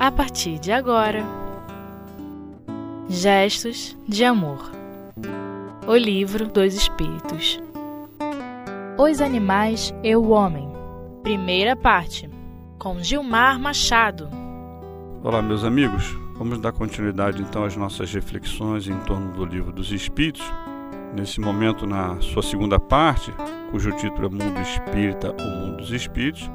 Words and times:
a 0.00 0.10
partir 0.10 0.58
de 0.58 0.72
agora. 0.72 1.22
Gestos 3.06 3.94
de 4.08 4.24
Amor 4.24 4.70
O 5.86 5.94
Livro 5.94 6.48
dos 6.48 6.72
Espíritos 6.72 7.60
Os 8.96 9.20
Animais 9.20 9.92
e 10.02 10.16
o 10.16 10.30
Homem 10.30 10.72
Primeira 11.22 11.76
parte 11.76 12.30
Com 12.78 13.02
Gilmar 13.02 13.60
Machado 13.60 14.30
Olá, 15.22 15.42
meus 15.42 15.64
amigos. 15.64 16.16
Vamos 16.38 16.58
dar 16.60 16.72
continuidade 16.72 17.42
então 17.42 17.64
às 17.64 17.76
nossas 17.76 18.10
reflexões 18.10 18.88
em 18.88 18.98
torno 19.00 19.32
do 19.32 19.44
Livro 19.44 19.70
dos 19.70 19.92
Espíritos. 19.92 20.42
Nesse 21.14 21.40
momento, 21.40 21.86
na 21.86 22.18
sua 22.22 22.42
segunda 22.42 22.80
parte, 22.80 23.30
cujo 23.70 23.92
título 23.92 24.28
é 24.28 24.30
Mundo 24.30 24.60
Espírita 24.62 25.34
ou 25.38 25.46
Mundo 25.46 25.76
dos 25.76 25.90
Espíritos, 25.90 26.50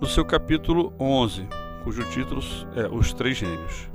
no 0.00 0.06
seu 0.06 0.24
capítulo 0.24 0.94
11, 0.98 1.46
cujo 1.84 2.02
título 2.10 2.40
é 2.74 2.88
Os 2.88 3.12
Três 3.12 3.36
Gênios. 3.36 3.90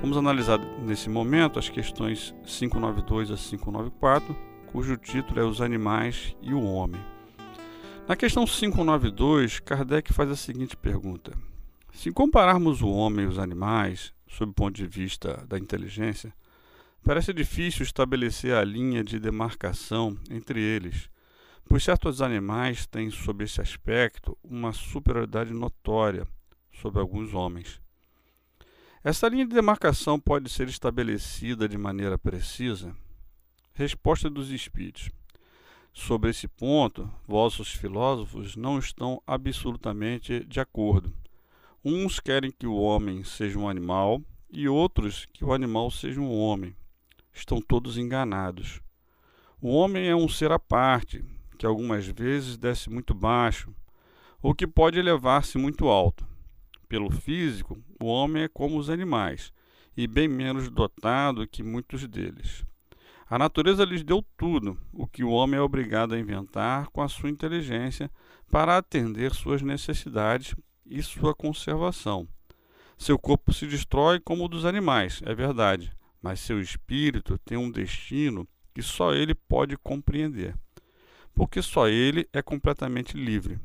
Vamos 0.00 0.16
analisar 0.16 0.58
nesse 0.58 1.08
momento 1.08 1.56
as 1.56 1.68
questões 1.68 2.34
592 2.44 3.30
a 3.30 3.36
594, 3.36 4.36
cujo 4.66 4.96
título 4.96 5.38
é 5.38 5.44
Os 5.44 5.60
Animais 5.60 6.34
e 6.42 6.52
o 6.52 6.60
Homem. 6.60 7.00
Na 8.08 8.16
questão 8.16 8.44
592, 8.44 9.60
Kardec 9.60 10.12
faz 10.12 10.32
a 10.32 10.36
seguinte 10.36 10.76
pergunta: 10.76 11.32
Se 11.92 12.10
compararmos 12.10 12.82
o 12.82 12.88
homem 12.88 13.26
e 13.26 13.28
os 13.28 13.38
animais, 13.38 14.12
sob 14.26 14.50
o 14.50 14.54
ponto 14.54 14.74
de 14.74 14.86
vista 14.88 15.46
da 15.48 15.56
inteligência, 15.56 16.34
parece 17.04 17.32
difícil 17.32 17.84
estabelecer 17.84 18.52
a 18.52 18.64
linha 18.64 19.04
de 19.04 19.20
demarcação 19.20 20.18
entre 20.28 20.60
eles, 20.60 21.08
pois 21.68 21.84
certos 21.84 22.20
animais 22.20 22.84
têm, 22.84 23.10
sob 23.10 23.44
esse 23.44 23.60
aspecto, 23.60 24.36
uma 24.42 24.72
superioridade 24.72 25.54
notória 25.54 26.26
sobre 26.80 27.00
alguns 27.00 27.34
homens. 27.34 27.80
Essa 29.02 29.28
linha 29.28 29.46
de 29.46 29.54
demarcação 29.54 30.18
pode 30.18 30.50
ser 30.50 30.68
estabelecida 30.68 31.68
de 31.68 31.78
maneira 31.78 32.18
precisa? 32.18 32.94
Resposta 33.72 34.28
dos 34.28 34.50
Espíritos. 34.50 35.10
Sobre 35.92 36.30
esse 36.30 36.46
ponto, 36.46 37.10
vossos 37.26 37.72
filósofos 37.72 38.54
não 38.54 38.78
estão 38.78 39.22
absolutamente 39.26 40.44
de 40.44 40.60
acordo. 40.60 41.12
Uns 41.84 42.20
querem 42.20 42.50
que 42.50 42.66
o 42.66 42.76
homem 42.76 43.24
seja 43.24 43.58
um 43.58 43.68
animal 43.68 44.20
e 44.50 44.68
outros 44.68 45.26
que 45.32 45.44
o 45.44 45.52
animal 45.52 45.90
seja 45.90 46.20
um 46.20 46.30
homem. 46.30 46.76
Estão 47.32 47.60
todos 47.60 47.96
enganados. 47.96 48.80
O 49.60 49.70
homem 49.70 50.06
é 50.06 50.14
um 50.14 50.28
ser 50.28 50.52
à 50.52 50.58
parte, 50.58 51.24
que 51.56 51.66
algumas 51.66 52.06
vezes 52.06 52.56
desce 52.56 52.90
muito 52.90 53.14
baixo, 53.14 53.74
ou 54.42 54.54
que 54.54 54.66
pode 54.66 54.98
elevar-se 54.98 55.56
muito 55.56 55.88
alto. 55.88 56.27
Pelo 56.88 57.10
físico, 57.10 57.78
o 58.00 58.06
homem 58.06 58.44
é 58.44 58.48
como 58.48 58.78
os 58.78 58.88
animais, 58.88 59.52
e 59.96 60.06
bem 60.06 60.26
menos 60.26 60.70
dotado 60.70 61.46
que 61.46 61.62
muitos 61.62 62.06
deles. 62.06 62.64
A 63.28 63.38
natureza 63.38 63.84
lhes 63.84 64.02
deu 64.02 64.24
tudo, 64.38 64.78
o 64.90 65.06
que 65.06 65.22
o 65.22 65.30
homem 65.30 65.58
é 65.58 65.62
obrigado 65.62 66.14
a 66.14 66.18
inventar 66.18 66.88
com 66.88 67.02
a 67.02 67.08
sua 67.08 67.28
inteligência 67.28 68.10
para 68.50 68.78
atender 68.78 69.34
suas 69.34 69.60
necessidades 69.60 70.54
e 70.86 71.02
sua 71.02 71.34
conservação. 71.34 72.26
Seu 72.96 73.18
corpo 73.18 73.52
se 73.52 73.66
destrói 73.66 74.18
como 74.18 74.46
o 74.46 74.48
dos 74.48 74.64
animais, 74.64 75.20
é 75.26 75.34
verdade, 75.34 75.92
mas 76.22 76.40
seu 76.40 76.58
espírito 76.58 77.38
tem 77.44 77.58
um 77.58 77.70
destino 77.70 78.48
que 78.74 78.80
só 78.80 79.12
ele 79.12 79.34
pode 79.34 79.76
compreender, 79.76 80.56
porque 81.34 81.60
só 81.60 81.86
ele 81.86 82.26
é 82.32 82.40
completamente 82.40 83.14
livre. 83.14 83.60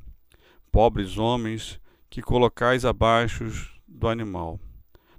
Pobres 0.69 1.17
homens 1.17 1.79
que 2.13 2.21
colocais 2.21 2.85
abaixo 2.85 3.43
do 3.87 4.07
animal. 4.07 4.59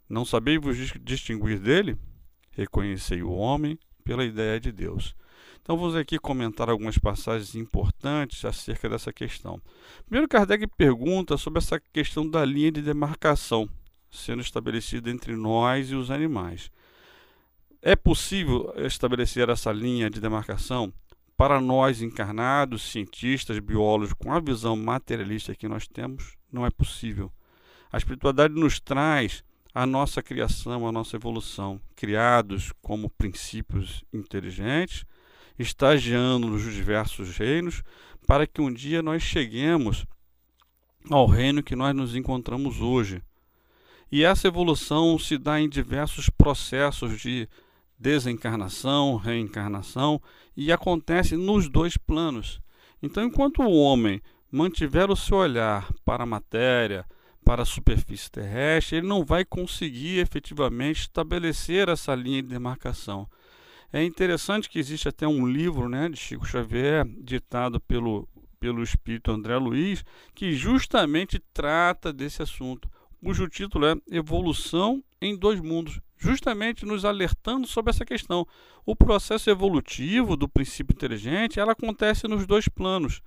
Não 0.08 0.24
sabeis 0.24 0.60
vos 0.62 0.76
distinguir 1.02 1.58
dele? 1.58 1.98
Reconhecei 2.52 3.20
o 3.20 3.32
homem 3.32 3.76
pela 4.04 4.24
ideia 4.24 4.60
de 4.60 4.70
Deus. 4.70 5.12
Então 5.60 5.76
vamos 5.76 5.96
aqui 5.96 6.20
comentar 6.20 6.70
algumas 6.70 6.96
passagens 6.96 7.56
importantes 7.56 8.44
acerca 8.44 8.88
dessa 8.88 9.12
questão. 9.12 9.60
Primeiro, 10.06 10.28
Kardec 10.28 10.68
pergunta 10.76 11.36
sobre 11.36 11.58
essa 11.58 11.80
questão 11.92 12.30
da 12.30 12.44
linha 12.44 12.70
de 12.70 12.80
demarcação 12.80 13.68
sendo 14.08 14.42
estabelecida 14.42 15.10
entre 15.10 15.34
nós 15.34 15.90
e 15.90 15.96
os 15.96 16.12
animais. 16.12 16.70
É 17.82 17.96
possível 17.96 18.72
estabelecer 18.76 19.48
essa 19.48 19.72
linha 19.72 20.08
de 20.08 20.20
demarcação? 20.20 20.92
Para 21.36 21.60
nós 21.60 22.00
encarnados, 22.00 22.82
cientistas, 22.82 23.58
biólogos, 23.58 24.12
com 24.12 24.32
a 24.32 24.38
visão 24.38 24.76
materialista 24.76 25.56
que 25.56 25.66
nós 25.66 25.88
temos, 25.88 26.36
não 26.54 26.64
é 26.64 26.70
possível. 26.70 27.32
A 27.92 27.98
espiritualidade 27.98 28.54
nos 28.54 28.80
traz 28.80 29.42
a 29.74 29.84
nossa 29.84 30.22
criação, 30.22 30.86
a 30.86 30.92
nossa 30.92 31.16
evolução, 31.16 31.80
criados 31.96 32.72
como 32.80 33.10
princípios 33.10 34.04
inteligentes, 34.12 35.04
estagiando 35.58 36.46
nos 36.46 36.62
diversos 36.62 37.36
reinos, 37.36 37.82
para 38.26 38.46
que 38.46 38.60
um 38.60 38.72
dia 38.72 39.02
nós 39.02 39.22
cheguemos 39.22 40.06
ao 41.10 41.26
reino 41.26 41.62
que 41.62 41.76
nós 41.76 41.94
nos 41.94 42.14
encontramos 42.14 42.80
hoje. 42.80 43.20
E 44.10 44.24
essa 44.24 44.46
evolução 44.46 45.18
se 45.18 45.36
dá 45.36 45.60
em 45.60 45.68
diversos 45.68 46.30
processos 46.30 47.20
de 47.20 47.48
desencarnação, 47.98 49.16
reencarnação, 49.16 50.22
e 50.56 50.70
acontece 50.70 51.36
nos 51.36 51.68
dois 51.68 51.96
planos. 51.96 52.60
Então, 53.02 53.24
enquanto 53.24 53.62
o 53.62 53.72
homem 53.72 54.22
mantiver 54.54 55.10
o 55.10 55.16
seu 55.16 55.38
olhar 55.38 55.92
para 56.04 56.22
a 56.22 56.26
matéria, 56.26 57.04
para 57.44 57.62
a 57.62 57.66
superfície 57.66 58.30
terrestre, 58.30 58.98
ele 58.98 59.06
não 59.08 59.24
vai 59.24 59.44
conseguir 59.44 60.20
efetivamente 60.20 61.00
estabelecer 61.00 61.88
essa 61.88 62.14
linha 62.14 62.40
de 62.40 62.50
demarcação. 62.50 63.28
É 63.92 64.02
interessante 64.04 64.68
que 64.68 64.78
existe 64.78 65.08
até 65.08 65.26
um 65.26 65.44
livro 65.44 65.88
né, 65.88 66.08
de 66.08 66.16
Chico 66.16 66.46
Xavier, 66.46 67.04
ditado 67.04 67.80
pelo, 67.80 68.28
pelo 68.60 68.80
espírito 68.80 69.32
André 69.32 69.56
Luiz, 69.56 70.04
que 70.36 70.52
justamente 70.52 71.42
trata 71.52 72.12
desse 72.12 72.40
assunto, 72.40 72.88
cujo 73.24 73.48
título 73.48 73.86
é 73.86 73.96
Evolução 74.08 75.02
em 75.20 75.36
Dois 75.36 75.60
Mundos 75.60 76.00
justamente 76.24 76.86
nos 76.86 77.04
alertando 77.04 77.66
sobre 77.66 77.90
essa 77.90 78.04
questão. 78.04 78.46
O 78.86 78.96
processo 78.96 79.50
evolutivo 79.50 80.36
do 80.36 80.48
princípio 80.48 80.94
inteligente, 80.94 81.60
ela 81.60 81.72
acontece 81.72 82.26
nos 82.26 82.46
dois 82.46 82.66
planos. 82.66 83.20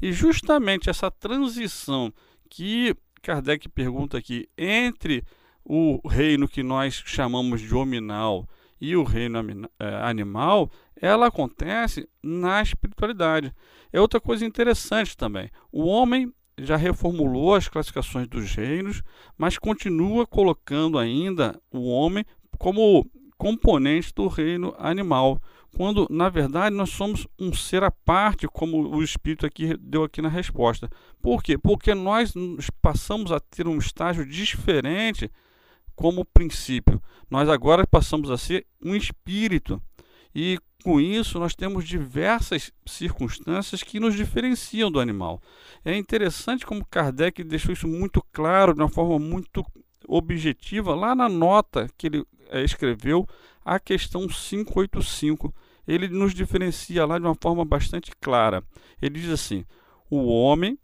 E 0.00 0.12
justamente 0.12 0.90
essa 0.90 1.10
transição 1.10 2.12
que 2.50 2.94
Kardec 3.22 3.68
pergunta 3.70 4.18
aqui 4.18 4.48
entre 4.58 5.24
o 5.64 6.06
reino 6.06 6.46
que 6.46 6.62
nós 6.62 7.02
chamamos 7.06 7.60
de 7.60 7.74
hominal 7.74 8.46
e 8.80 8.96
o 8.96 9.04
reino 9.04 9.38
é, 9.78 9.94
animal, 10.02 10.70
ela 11.00 11.28
acontece 11.28 12.06
na 12.22 12.60
espiritualidade. 12.60 13.54
É 13.92 14.00
outra 14.00 14.20
coisa 14.20 14.44
interessante 14.44 15.16
também. 15.16 15.48
O 15.70 15.86
homem 15.86 16.32
já 16.58 16.76
reformulou 16.76 17.54
as 17.54 17.68
classificações 17.68 18.26
dos 18.28 18.54
reinos, 18.54 19.02
mas 19.38 19.56
continua 19.56 20.26
colocando 20.26 20.98
ainda 20.98 21.60
o 21.70 21.88
homem 21.88 22.24
como 22.62 23.10
componente 23.36 24.14
do 24.14 24.28
reino 24.28 24.72
animal, 24.78 25.42
quando 25.76 26.06
na 26.08 26.28
verdade 26.28 26.76
nós 26.76 26.90
somos 26.90 27.26
um 27.36 27.52
ser 27.52 27.82
à 27.82 27.90
parte, 27.90 28.46
como 28.46 28.94
o 28.94 29.02
espírito 29.02 29.44
aqui 29.44 29.76
deu 29.76 30.04
aqui 30.04 30.22
na 30.22 30.28
resposta. 30.28 30.88
Por 31.20 31.42
quê? 31.42 31.58
Porque 31.58 31.92
nós 31.92 32.32
passamos 32.80 33.32
a 33.32 33.40
ter 33.40 33.66
um 33.66 33.78
estágio 33.78 34.24
diferente 34.24 35.28
como 35.96 36.24
princípio. 36.24 37.02
Nós 37.28 37.48
agora 37.48 37.84
passamos 37.84 38.30
a 38.30 38.38
ser 38.38 38.64
um 38.80 38.94
espírito. 38.94 39.82
E 40.32 40.56
com 40.84 41.00
isso 41.00 41.40
nós 41.40 41.56
temos 41.56 41.84
diversas 41.84 42.70
circunstâncias 42.86 43.82
que 43.82 43.98
nos 43.98 44.14
diferenciam 44.14 44.88
do 44.88 45.00
animal. 45.00 45.42
É 45.84 45.96
interessante 45.96 46.64
como 46.64 46.86
Kardec 46.86 47.42
deixou 47.42 47.72
isso 47.72 47.88
muito 47.88 48.24
claro, 48.32 48.72
de 48.72 48.80
uma 48.80 48.88
forma 48.88 49.18
muito 49.18 49.64
objetiva, 50.12 50.94
lá 50.94 51.14
na 51.14 51.28
nota 51.28 51.88
que 51.96 52.06
ele 52.06 52.26
é, 52.50 52.62
escreveu 52.62 53.26
a 53.64 53.80
questão 53.80 54.26
585. 54.26 55.54
Ele 55.88 56.08
nos 56.08 56.34
diferencia 56.34 57.06
lá 57.06 57.18
de 57.18 57.24
uma 57.24 57.34
forma 57.34 57.64
bastante 57.64 58.12
clara. 58.20 58.62
Ele 59.00 59.18
diz 59.18 59.30
assim: 59.30 59.64
o 60.10 60.26
homem 60.26 60.78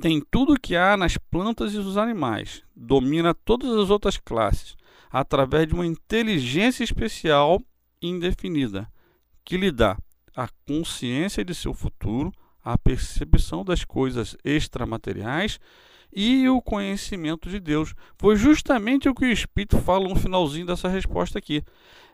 tem 0.00 0.22
tudo 0.30 0.54
o 0.54 0.60
que 0.60 0.74
há 0.74 0.96
nas 0.96 1.16
plantas 1.16 1.74
e 1.74 1.78
nos 1.78 1.96
animais, 1.96 2.62
domina 2.74 3.34
todas 3.34 3.70
as 3.76 3.90
outras 3.90 4.18
classes, 4.18 4.76
através 5.10 5.68
de 5.68 5.74
uma 5.74 5.86
inteligência 5.86 6.84
especial 6.84 7.62
indefinida, 8.02 8.90
que 9.44 9.56
lhe 9.56 9.70
dá 9.70 9.96
a 10.34 10.48
consciência 10.66 11.44
de 11.44 11.54
seu 11.54 11.72
futuro, 11.72 12.32
a 12.66 12.76
percepção 12.76 13.64
das 13.64 13.84
coisas 13.84 14.36
extramateriais 14.44 15.60
e 16.12 16.48
o 16.48 16.60
conhecimento 16.60 17.48
de 17.48 17.60
Deus. 17.60 17.94
Foi 18.18 18.34
justamente 18.34 19.08
o 19.08 19.14
que 19.14 19.24
o 19.24 19.30
Espírito 19.30 19.78
fala 19.78 20.08
no 20.08 20.16
finalzinho 20.16 20.66
dessa 20.66 20.88
resposta 20.88 21.38
aqui. 21.38 21.62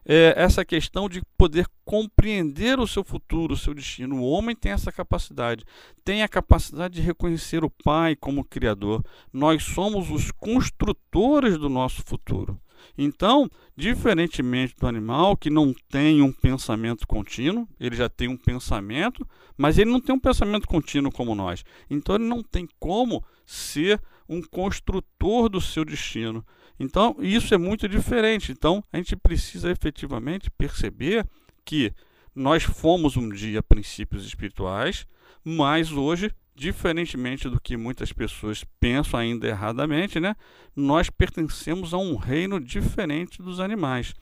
É 0.05 0.35
essa 0.37 0.63
questão 0.63 1.09
de 1.09 1.23
poder 1.39 1.67
compreender 1.87 2.79
o 2.79 2.87
seu 2.87 3.03
futuro, 3.03 3.55
o 3.55 3.57
seu 3.57 3.73
destino. 3.73 4.17
O 4.17 4.29
homem 4.29 4.55
tem 4.55 4.73
essa 4.73 4.93
capacidade, 4.93 5.65
tem 6.05 6.23
a 6.23 6.29
capacidade 6.29 6.97
de 6.97 7.01
reconhecer 7.01 7.65
o 7.65 7.71
Pai 7.83 8.15
como 8.15 8.45
Criador. 8.45 9.03
Nós 9.33 9.63
somos 9.63 10.11
os 10.11 10.31
construtores 10.33 11.57
do 11.57 11.71
nosso 11.71 12.03
futuro. 12.03 12.61
Então, 12.97 13.49
diferentemente 13.77 14.75
do 14.79 14.87
animal 14.87 15.37
que 15.37 15.51
não 15.51 15.75
tem 15.91 16.23
um 16.23 16.33
pensamento 16.33 17.07
contínuo, 17.07 17.69
ele 17.79 17.97
já 17.97 18.09
tem 18.09 18.29
um 18.29 18.37
pensamento, 18.37 19.27
mas 19.57 19.79
ele 19.79 19.91
não 19.91 20.01
tem 20.01 20.15
um 20.15 20.21
pensamento 20.21 20.67
contínuo 20.67 21.13
como 21.13 21.35
nós. 21.35 21.65
Então, 21.89 22.17
ele 22.17 22.25
não 22.25 22.43
tem 22.43 22.69
como 22.79 23.25
ser 23.47 24.01
um 24.29 24.43
construtor 24.43 25.49
do 25.49 25.61
seu 25.61 25.85
destino. 25.85 26.45
Então, 26.79 27.17
isso 27.21 27.55
é 27.55 27.59
muito 27.59 27.89
diferente. 27.89 28.53
Então, 28.53 28.83
a 28.93 28.97
gente 28.97 29.15
precisa 29.17 29.71
efetivamente 29.71 30.51
perceber 30.51 31.27
que 31.65 31.93
nós 32.35 32.63
fomos 32.63 33.17
um 33.17 33.29
dia 33.29 33.63
princípios 33.63 34.25
espirituais, 34.25 35.07
mas 35.45 35.93
hoje 35.93 36.33
diferentemente 36.55 37.49
do 37.49 37.61
que 37.61 37.77
muitas 37.77 38.13
pessoas 38.13 38.65
pensam 38.79 39.19
ainda 39.19 39.47
erradamente, 39.47 40.21
né, 40.21 40.37
nós 40.77 41.09
pertencemos 41.11 41.95
a 41.95 41.99
um 41.99 42.17
reino 42.17 42.61
diferente 42.61 43.43
dos 43.43 43.61
animais. 43.61 44.15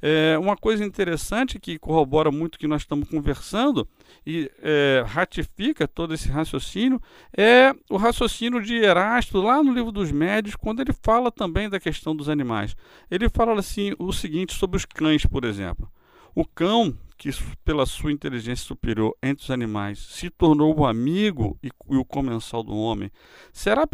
É, 0.00 0.38
uma 0.38 0.56
coisa 0.56 0.84
interessante 0.84 1.58
que 1.58 1.76
corrobora 1.76 2.30
muito 2.30 2.54
o 2.54 2.58
que 2.58 2.68
nós 2.68 2.82
estamos 2.82 3.08
conversando 3.08 3.88
e 4.24 4.48
é, 4.62 5.02
ratifica 5.04 5.88
todo 5.88 6.14
esse 6.14 6.28
raciocínio 6.28 7.00
é 7.36 7.74
o 7.90 7.96
raciocínio 7.96 8.62
de 8.62 8.76
Erasto 8.76 9.40
lá 9.40 9.60
no 9.60 9.72
livro 9.72 9.90
dos 9.90 10.12
Médios, 10.12 10.54
quando 10.54 10.80
ele 10.80 10.92
fala 10.92 11.32
também 11.32 11.68
da 11.68 11.80
questão 11.80 12.14
dos 12.14 12.28
animais. 12.28 12.76
Ele 13.10 13.28
fala 13.28 13.58
assim 13.58 13.92
o 13.98 14.12
seguinte 14.12 14.54
sobre 14.54 14.76
os 14.76 14.84
cães, 14.84 15.26
por 15.26 15.44
exemplo. 15.44 15.90
O 16.32 16.44
cão 16.44 16.96
que, 17.18 17.30
pela 17.64 17.84
sua 17.84 18.12
inteligência 18.12 18.64
superior 18.64 19.14
entre 19.20 19.42
os 19.44 19.50
animais, 19.50 19.98
se 19.98 20.30
tornou 20.30 20.78
o 20.78 20.86
amigo 20.86 21.58
e, 21.60 21.68
o 21.88 22.04
comensal 22.04 22.62
do 22.62 22.74
homem, 22.74 23.10
será 23.52 23.84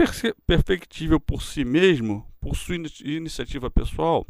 perfectível 0.47 1.19
por 1.19 1.43
si 1.43 1.65
mesmo, 1.65 2.25
por 2.39 2.55
sua 2.55 2.77
iniciativa 3.03 3.71
pessoal? 3.71 4.27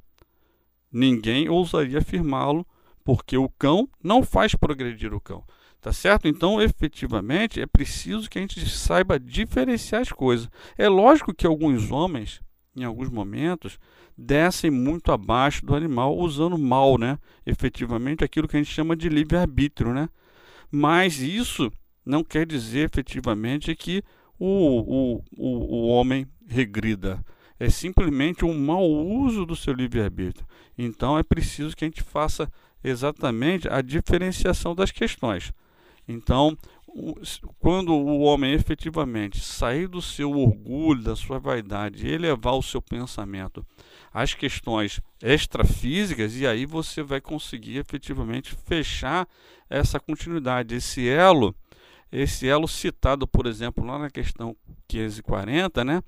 Ninguém 0.93 1.49
ousaria 1.49 1.99
afirmá-lo, 1.99 2.65
porque 3.03 3.37
o 3.37 3.49
cão 3.49 3.89
não 4.03 4.23
faz 4.23 4.55
progredir 4.55 5.13
o 5.13 5.21
cão. 5.21 5.45
Tá 5.81 5.93
certo? 5.93 6.27
Então, 6.27 6.63
efetivamente, 6.63 7.61
é 7.61 7.67
preciso 7.67 8.31
que 8.31 8.39
a 8.39 8.41
gente 8.41 8.67
saiba 8.71 9.21
diferenciar 9.21 10.01
as 10.01 10.11
coisas. 10.11 10.49
É 10.79 10.89
lógico 10.89 11.35
que 11.35 11.47
alguns 11.47 11.91
homens, 11.91 12.41
em 12.75 12.85
alguns 12.85 13.11
momentos, 13.11 13.79
descem 14.17 14.71
muito 14.71 15.13
abaixo 15.13 15.65
do 15.65 15.75
animal, 15.75 16.17
usando 16.17 16.57
mal, 16.57 16.97
né? 16.99 17.19
Efetivamente 17.45 18.25
aquilo 18.25 18.49
que 18.49 18.57
a 18.57 18.63
gente 18.63 18.73
chama 18.73 18.97
de 18.97 19.09
livre-arbítrio, 19.09 19.93
né? 19.93 20.09
Mas 20.71 21.21
isso 21.21 21.71
não 22.05 22.23
quer 22.23 22.47
dizer 22.47 22.87
efetivamente 22.91 23.75
que 23.75 24.03
o, 24.39 25.17
o, 25.17 25.25
o, 25.37 25.49
o 25.77 25.87
homem 25.89 26.27
regrida. 26.47 27.25
É 27.59 27.71
simplesmente 27.71 28.45
um 28.45 28.59
mau 28.59 28.85
uso 28.85 29.47
do 29.47 29.55
seu 29.55 29.73
livre-arbítrio. 29.73 30.47
Então 30.77 31.19
é 31.19 31.23
preciso 31.23 31.77
que 31.77 31.85
a 31.85 31.89
gente 31.89 32.03
faça 32.03 32.51
exatamente 32.83 33.69
a 33.69 33.81
diferenciação 33.81 34.75
das 34.75 34.91
questões. 34.91 35.53
Então, 36.07 36.57
quando 37.59 37.95
o 37.95 38.21
homem 38.21 38.53
efetivamente 38.53 39.41
sair 39.41 39.89
do 39.89 40.03
seu 40.03 40.31
orgulho, 40.31 41.03
da 41.03 41.17
sua 41.17 41.39
vaidade 41.39 42.07
elevar 42.07 42.55
o 42.55 42.63
seu 42.63 42.83
pensamento 42.83 43.65
às 44.15 44.33
questões 44.33 45.01
extrafísicas, 45.21 46.37
e 46.37 46.47
aí 46.47 46.65
você 46.65 47.03
vai 47.03 47.21
conseguir 47.21 47.79
efetivamente 47.79 48.55
fechar 48.55 49.29
essa 49.69 49.99
continuidade, 49.99 50.77
esse 50.77 51.09
elo, 51.09 51.53
esse 52.13 52.47
elo 52.47 52.69
citado, 52.69 53.27
por 53.27 53.45
exemplo, 53.45 53.85
lá 53.85 53.99
na 53.99 54.09
questão 54.09 54.57
540, 54.87 55.85
né, 55.85 56.01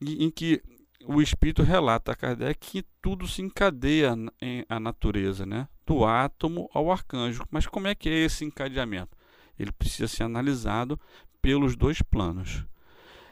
em 0.00 0.30
que 0.30 0.62
o 1.04 1.20
Espírito 1.20 1.62
relata 1.62 2.12
a 2.12 2.16
Kardec 2.16 2.58
que 2.58 2.84
tudo 3.02 3.28
se 3.28 3.42
encadeia 3.42 4.14
em 4.40 4.64
a 4.66 4.80
natureza, 4.80 5.44
né, 5.44 5.68
do 5.86 6.06
átomo 6.06 6.70
ao 6.72 6.90
arcanjo. 6.90 7.44
Mas 7.50 7.66
como 7.66 7.88
é 7.88 7.94
que 7.94 8.08
é 8.08 8.24
esse 8.24 8.44
encadeamento? 8.44 9.16
Ele 9.58 9.72
precisa 9.72 10.08
ser 10.08 10.22
analisado 10.22 10.98
pelos 11.42 11.76
dois 11.76 12.00
planos. 12.00 12.64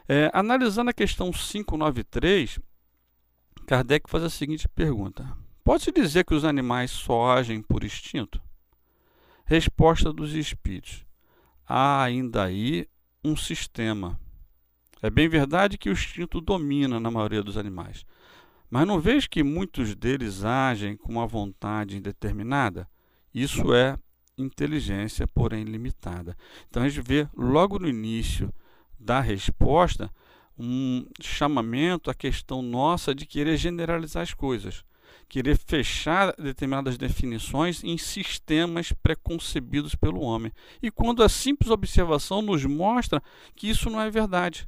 É, 0.07 0.29
analisando 0.33 0.89
a 0.89 0.93
questão 0.93 1.31
593, 1.31 2.59
Kardec 3.67 4.09
faz 4.09 4.23
a 4.23 4.29
seguinte 4.29 4.65
pergunta: 4.69 5.27
Pode-se 5.61 5.91
dizer 5.91 6.23
que 6.23 6.33
os 6.33 6.45
animais 6.45 6.89
só 6.89 7.37
agem 7.37 7.61
por 7.61 7.83
instinto? 7.83 8.41
Resposta 9.43 10.13
dos 10.13 10.33
espíritos: 10.33 11.05
Há 11.67 12.01
ainda 12.01 12.45
aí 12.45 12.87
um 13.21 13.35
sistema. 13.35 14.17
É 15.01 15.09
bem 15.09 15.27
verdade 15.27 15.77
que 15.77 15.89
o 15.89 15.91
instinto 15.91 16.39
domina 16.39 16.97
na 16.97 17.11
maioria 17.11 17.43
dos 17.43 17.57
animais, 17.57 18.05
mas 18.69 18.87
não 18.87 19.01
vejo 19.01 19.29
que 19.29 19.43
muitos 19.43 19.93
deles 19.93 20.45
agem 20.45 20.95
com 20.95 21.11
uma 21.11 21.27
vontade 21.27 21.97
indeterminada? 21.97 22.87
Isso 23.33 23.73
é 23.73 23.99
inteligência, 24.37 25.27
porém 25.27 25.65
limitada. 25.65 26.37
Então 26.69 26.83
a 26.83 26.87
gente 26.87 27.05
vê 27.05 27.27
logo 27.35 27.77
no 27.77 27.89
início 27.89 28.49
da 28.97 29.19
resposta 29.19 30.09
um 30.57 31.05
chamamento 31.21 32.09
à 32.09 32.13
questão 32.13 32.61
nossa 32.61 33.13
de 33.13 33.25
querer 33.25 33.57
generalizar 33.57 34.23
as 34.23 34.33
coisas, 34.33 34.83
querer 35.29 35.57
fechar 35.57 36.33
determinadas 36.37 36.97
definições 36.97 37.83
em 37.83 37.97
sistemas 37.97 38.91
preconcebidos 38.91 39.93
pelo 39.95 40.21
homem. 40.21 40.51
E 40.81 40.89
quando 40.89 41.21
a 41.23 41.29
simples 41.29 41.69
observação 41.69 42.41
nos 42.41 42.65
mostra 42.65 43.21
que 43.55 43.69
isso 43.69 43.89
não 43.89 44.01
é 44.01 44.09
verdade. 44.09 44.67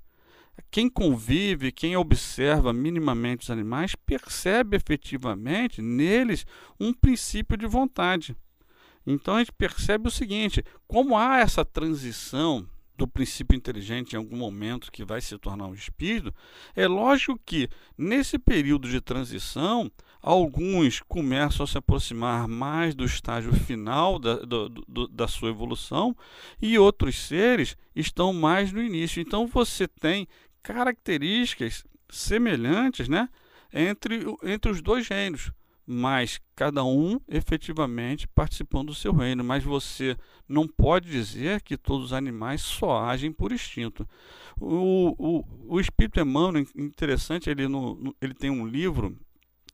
Quem 0.69 0.89
convive, 0.89 1.71
quem 1.71 1.95
observa 1.95 2.73
minimamente 2.73 3.43
os 3.43 3.49
animais, 3.49 3.95
percebe 3.95 4.75
efetivamente 4.75 5.81
neles 5.81 6.45
um 6.79 6.93
princípio 6.93 7.57
de 7.57 7.65
vontade. 7.65 8.35
Então 9.07 9.35
a 9.35 9.39
gente 9.39 9.53
percebe 9.53 10.07
o 10.07 10.11
seguinte: 10.11 10.63
como 10.85 11.17
há 11.17 11.39
essa 11.39 11.63
transição 11.63 12.67
do 12.99 13.07
princípio 13.07 13.55
inteligente 13.55 14.13
em 14.13 14.17
algum 14.17 14.35
momento 14.35 14.91
que 14.91 15.05
vai 15.05 15.21
se 15.21 15.37
tornar 15.37 15.67
um 15.67 15.73
espírito, 15.73 16.35
é 16.75 16.85
lógico 16.85 17.39
que 17.45 17.69
nesse 17.97 18.37
período 18.37 18.89
de 18.89 18.99
transição, 18.99 19.89
alguns 20.21 20.99
começam 21.07 21.63
a 21.63 21.67
se 21.67 21.77
aproximar 21.77 22.45
mais 22.45 22.93
do 22.93 23.05
estágio 23.05 23.53
final 23.53 24.19
da, 24.19 24.35
do, 24.35 24.67
do, 24.69 25.07
da 25.07 25.29
sua 25.29 25.49
evolução 25.49 26.13
e 26.61 26.77
outros 26.77 27.17
seres 27.17 27.77
estão 27.95 28.33
mais 28.33 28.73
no 28.73 28.83
início. 28.83 29.21
Então 29.21 29.47
você 29.47 29.87
tem 29.87 30.27
características 30.61 31.85
semelhantes 32.09 33.07
né, 33.07 33.29
entre, 33.71 34.25
entre 34.43 34.71
os 34.71 34.81
dois 34.81 35.07
reinos 35.07 35.53
mas 35.91 36.39
cada 36.55 36.83
um 36.83 37.19
efetivamente 37.27 38.27
participando 38.27 38.89
do 38.89 38.93
seu 38.93 39.11
reino. 39.11 39.43
Mas 39.43 39.63
você 39.63 40.15
não 40.47 40.67
pode 40.67 41.09
dizer 41.09 41.63
que 41.63 41.75
todos 41.75 42.05
os 42.05 42.13
animais 42.13 42.61
só 42.61 43.05
agem 43.05 43.31
por 43.31 43.51
instinto. 43.51 44.07
O, 44.61 45.15
o, 45.17 45.45
o 45.67 45.79
Espírito 45.79 46.19
Emmanuel, 46.19 46.63
interessante, 46.77 47.49
ele, 47.49 47.67
no, 47.67 47.95
no, 47.95 48.15
ele 48.21 48.35
tem 48.35 48.51
um 48.51 48.67
livro 48.67 49.17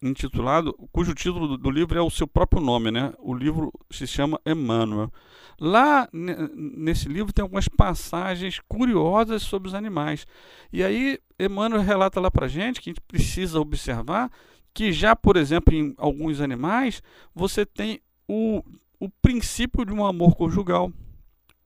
intitulado, 0.01 0.73
cujo 0.89 1.13
título 1.13 1.49
do, 1.49 1.57
do, 1.57 1.69
livro 1.69 1.99
é 1.99 2.01
o 2.01 2.09
seu 2.09 2.27
próprio 2.27 2.61
nome, 2.61 2.91
né? 2.91 3.13
O 3.19 3.33
livro 3.33 3.73
se 3.91 4.07
chama 4.07 4.39
Emmanuel. 4.45 5.11
Lá 5.59 6.07
nesse 6.13 7.09
livro 7.09 7.33
tem 7.33 7.43
algumas 7.43 7.67
passagens 7.67 8.61
curiosas 8.69 9.41
sobre 9.41 9.67
os 9.67 9.73
animais. 9.73 10.25
E 10.71 10.81
aí 10.81 11.19
Emmanuel 11.37 11.81
relata 11.81 12.21
lá 12.21 12.31
para 12.31 12.47
gente 12.47 12.79
que 12.79 12.89
a 12.89 12.93
gente 12.93 13.01
precisa 13.01 13.59
observar 13.59 14.31
que 14.75 14.91
já, 14.91 15.15
por 15.15 15.37
exemplo, 15.37 15.73
em 15.73 15.95
alguns 15.97 16.41
animais, 16.41 17.01
você 17.33 17.65
tem 17.65 18.01
o, 18.27 18.61
o 18.99 19.09
princípio 19.21 19.85
de 19.85 19.93
um 19.93 20.05
amor 20.05 20.35
conjugal, 20.35 20.91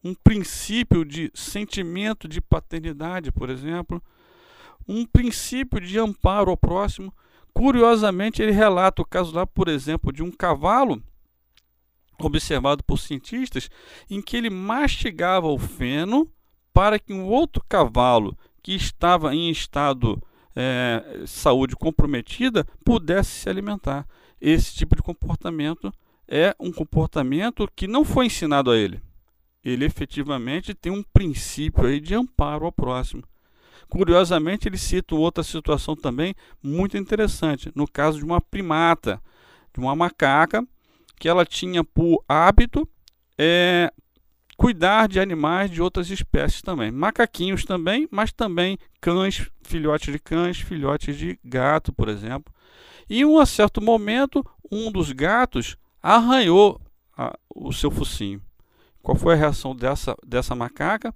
um 0.04 0.14
princípio 0.14 1.04
de 1.04 1.32
sentimento 1.34 2.28
de 2.28 2.40
paternidade, 2.40 3.32
por 3.32 3.50
exemplo, 3.50 4.02
um 4.88 5.08
princípio 5.08 5.82
de 5.82 5.98
amparo 5.98 6.52
ao 6.52 6.56
próximo. 6.56 7.12
Curiosamente, 7.52 8.44
ele 8.44 8.52
relata 8.52 9.02
o 9.02 9.06
caso 9.06 9.34
lá, 9.34 9.46
por 9.46 9.68
exemplo, 9.68 10.14
de 10.14 10.22
um 10.22 10.32
cavalo 10.32 11.02
observado 12.20 12.84
por 12.84 13.00
cientistas, 13.00 13.72
em 14.08 14.22
que 14.22 14.38
ele 14.38 14.52
mastigava 14.52 15.48
o 15.48 15.58
feno 15.58 16.32
para 16.72 17.00
que 17.00 17.12
um 17.12 17.26
outro 17.26 17.64
cavalo 17.68 18.38
que 18.62 18.76
estava 18.76 19.34
em 19.34 19.50
estado 19.50 20.22
é, 20.56 21.24
saúde 21.26 21.76
comprometida 21.76 22.66
pudesse 22.84 23.32
se 23.32 23.50
alimentar. 23.50 24.08
Esse 24.40 24.74
tipo 24.74 24.96
de 24.96 25.02
comportamento 25.02 25.92
é 26.28 26.56
um 26.60 26.72
comportamento 26.72 27.70
que 27.76 27.88
não 27.88 28.06
foi 28.06 28.28
ensinado 28.28 28.72
a 28.72 28.78
ele. 28.78 29.02
ele 29.64 29.84
efetivamente 29.84 30.74
tem 30.74 30.92
um 30.92 31.04
princípio 31.04 31.86
aí 31.86 32.00
de 32.00 32.16
amparo 32.16 32.66
ao 32.66 32.72
próximo. 32.72 33.24
Curiosamente, 33.90 34.68
ele 34.68 34.78
cita 34.78 35.16
outra 35.16 35.44
situação 35.44 35.96
também 35.96 36.36
muito 36.62 36.96
interessante, 36.98 37.72
no 37.76 37.88
caso 37.88 38.20
de 38.20 38.24
uma 38.24 38.40
primata, 38.40 39.22
de 39.74 39.80
uma 39.80 39.96
macaca, 39.96 40.66
que 41.20 41.28
ela 41.28 41.44
tinha 41.44 41.84
por 41.84 42.24
hábito 42.28 42.88
é, 43.38 43.92
cuidar 44.60 45.08
de 45.08 45.22
animais 45.22 45.72
de 45.72 45.82
outras 45.82 46.10
espécies 46.10 46.62
também. 46.62 46.92
Macaquinhos 46.92 47.64
também, 47.64 48.10
mas 48.12 48.34
também 48.34 48.78
cães, 49.00 49.50
filhotes 49.64 50.12
de 50.12 50.20
cães, 50.20 50.60
filhotes 50.60 51.16
de 51.16 51.40
gato, 51.42 51.94
por 51.94 52.10
exemplo. 52.10 52.54
E 53.10 53.22
em 53.22 53.26
um 53.26 53.44
certo 53.46 53.82
momento, 53.82 54.46
um 54.70 54.92
dos 54.92 55.14
gatos 55.14 55.78
arranhou 56.04 56.78
a, 57.18 57.40
o 57.56 57.72
seu 57.72 57.90
focinho. 57.90 58.42
Qual 59.02 59.16
foi 59.16 59.34
a 59.34 59.38
reação 59.38 59.74
dessa, 59.74 60.14
dessa 60.28 60.54
macaca? 60.54 61.16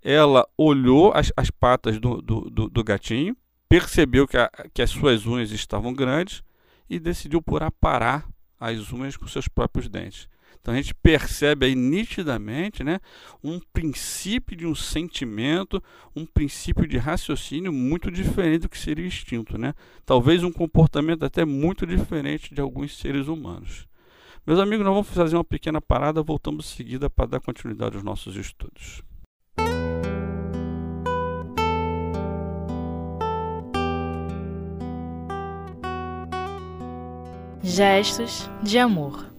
Ela 0.00 0.46
olhou 0.56 1.12
as, 1.12 1.32
as 1.36 1.50
patas 1.50 1.98
do, 1.98 2.22
do, 2.22 2.48
do, 2.48 2.68
do 2.68 2.84
gatinho, 2.84 3.36
percebeu 3.68 4.28
que, 4.28 4.36
a, 4.36 4.48
que 4.72 4.80
as 4.80 4.90
suas 4.90 5.26
unhas 5.26 5.50
estavam 5.50 5.92
grandes 5.92 6.44
e 6.88 7.00
decidiu 7.00 7.42
por 7.42 7.60
aparar 7.60 8.24
as 8.60 8.92
unhas 8.92 9.16
com 9.16 9.26
seus 9.26 9.48
próprios 9.48 9.88
dentes. 9.88 10.28
Então 10.60 10.72
a 10.72 10.76
gente 10.76 10.94
percebe 10.94 11.66
aí 11.66 11.74
nitidamente 11.74 12.82
né, 12.82 13.00
um 13.42 13.60
princípio 13.72 14.56
de 14.56 14.66
um 14.66 14.74
sentimento, 14.74 15.82
um 16.14 16.24
princípio 16.24 16.86
de 16.86 16.96
raciocínio 16.96 17.72
muito 17.72 18.10
diferente 18.10 18.62
do 18.62 18.68
que 18.68 18.78
seria 18.78 19.06
instinto. 19.06 19.58
Né? 19.58 19.74
Talvez 20.06 20.42
um 20.42 20.52
comportamento 20.52 21.24
até 21.24 21.44
muito 21.44 21.86
diferente 21.86 22.54
de 22.54 22.60
alguns 22.60 22.96
seres 22.96 23.28
humanos. 23.28 23.86
Meus 24.46 24.60
amigos, 24.60 24.84
nós 24.84 24.94
vamos 24.94 25.08
fazer 25.08 25.36
uma 25.36 25.44
pequena 25.44 25.80
parada, 25.80 26.22
voltamos 26.22 26.66
em 26.66 26.76
seguida 26.76 27.08
para 27.08 27.26
dar 27.26 27.40
continuidade 27.40 27.96
aos 27.96 28.04
nossos 28.04 28.36
estudos. 28.36 29.02
Gestos 37.62 38.50
de 38.62 38.78
Amor 38.78 39.33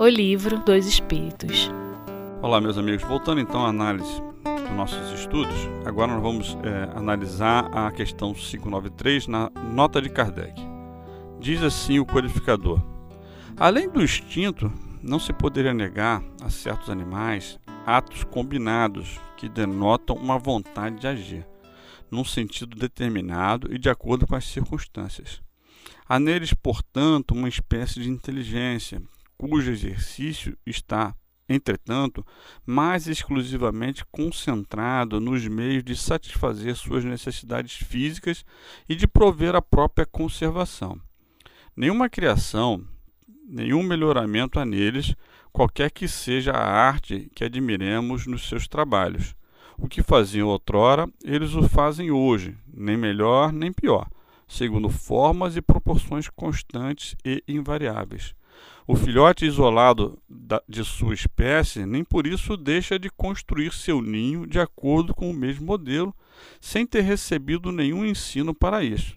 O 0.00 0.06
Livro 0.06 0.60
dos 0.60 0.86
Espíritos 0.86 1.68
Olá, 2.40 2.60
meus 2.60 2.78
amigos. 2.78 3.02
Voltando 3.02 3.40
então 3.40 3.66
à 3.66 3.70
análise 3.70 4.22
dos 4.44 4.76
nossos 4.76 5.12
estudos, 5.18 5.56
agora 5.84 6.12
nós 6.12 6.22
vamos 6.22 6.56
é, 6.62 6.96
analisar 6.96 7.68
a 7.76 7.90
questão 7.90 8.32
593 8.32 9.26
na 9.26 9.50
nota 9.50 10.00
de 10.00 10.08
Kardec. 10.08 10.54
Diz 11.40 11.60
assim 11.64 11.98
o 11.98 12.06
codificador: 12.06 12.80
Além 13.56 13.90
do 13.90 14.00
instinto, 14.00 14.72
não 15.02 15.18
se 15.18 15.32
poderia 15.32 15.74
negar 15.74 16.22
a 16.40 16.48
certos 16.48 16.90
animais 16.90 17.58
atos 17.84 18.22
combinados 18.22 19.18
que 19.36 19.48
denotam 19.48 20.14
uma 20.14 20.38
vontade 20.38 21.00
de 21.00 21.08
agir, 21.08 21.44
num 22.08 22.24
sentido 22.24 22.78
determinado 22.78 23.74
e 23.74 23.78
de 23.80 23.90
acordo 23.90 24.28
com 24.28 24.36
as 24.36 24.44
circunstâncias. 24.44 25.42
Há 26.08 26.20
neles, 26.20 26.54
portanto, 26.54 27.32
uma 27.32 27.48
espécie 27.48 28.00
de 28.00 28.08
inteligência, 28.08 29.02
cujo 29.38 29.70
exercício 29.70 30.58
está, 30.66 31.14
entretanto, 31.48 32.26
mais 32.66 33.06
exclusivamente 33.06 34.04
concentrado 34.10 35.20
nos 35.20 35.46
meios 35.46 35.84
de 35.84 35.96
satisfazer 35.96 36.74
suas 36.74 37.04
necessidades 37.04 37.74
físicas 37.74 38.44
e 38.88 38.94
de 38.94 39.06
prover 39.06 39.54
a 39.54 39.62
própria 39.62 40.04
conservação. 40.04 41.00
Nenhuma 41.76 42.10
criação, 42.10 42.84
nenhum 43.48 43.82
melhoramento 43.82 44.58
há 44.58 44.66
neles, 44.66 45.14
qualquer 45.52 45.90
que 45.90 46.08
seja 46.08 46.52
a 46.52 46.62
arte 46.62 47.30
que 47.34 47.44
admiremos 47.44 48.26
nos 48.26 48.48
seus 48.48 48.66
trabalhos. 48.66 49.34
O 49.78 49.88
que 49.88 50.02
faziam 50.02 50.48
outrora, 50.48 51.08
eles 51.24 51.54
o 51.54 51.66
fazem 51.68 52.10
hoje, 52.10 52.58
nem 52.74 52.96
melhor 52.96 53.52
nem 53.52 53.72
pior 53.72 54.08
segundo 54.48 54.88
formas 54.88 55.56
e 55.56 55.62
proporções 55.62 56.28
constantes 56.30 57.14
e 57.24 57.44
invariáveis. 57.46 58.34
O 58.86 58.96
filhote 58.96 59.44
isolado 59.44 60.18
de 60.66 60.82
sua 60.82 61.12
espécie 61.12 61.84
nem 61.84 62.02
por 62.02 62.26
isso 62.26 62.56
deixa 62.56 62.98
de 62.98 63.10
construir 63.10 63.72
seu 63.72 64.00
ninho 64.00 64.46
de 64.46 64.58
acordo 64.58 65.14
com 65.14 65.30
o 65.30 65.34
mesmo 65.34 65.66
modelo, 65.66 66.14
sem 66.60 66.86
ter 66.86 67.02
recebido 67.02 67.70
nenhum 67.70 68.04
ensino 68.04 68.54
para 68.54 68.82
isso. 68.82 69.14